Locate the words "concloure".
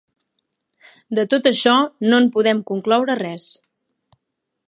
2.73-3.19